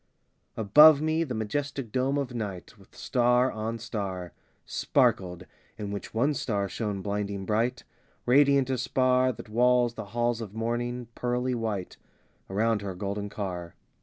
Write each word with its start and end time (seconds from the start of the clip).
Above 0.57 0.99
me 0.99 1.23
the 1.23 1.35
majestic 1.35 1.91
dome 1.91 2.17
of 2.17 2.33
night, 2.33 2.75
With 2.75 2.95
star 2.95 3.51
on 3.51 3.77
star, 3.77 4.33
Sparkled; 4.65 5.45
in 5.77 5.91
which 5.91 6.11
one 6.11 6.33
star 6.33 6.67
shone 6.67 7.03
blinding 7.03 7.45
bright; 7.45 7.83
Radiant 8.25 8.71
as 8.71 8.81
spar 8.81 9.31
That 9.31 9.47
walls 9.47 9.93
the 9.93 10.05
halls 10.05 10.41
of 10.41 10.55
morning, 10.55 11.05
pearly 11.13 11.53
white 11.53 11.97
Around 12.49 12.81
her 12.81 12.95
golden 12.95 13.29
car. 13.29 13.75